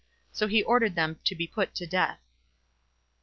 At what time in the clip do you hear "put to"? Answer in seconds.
1.45-1.85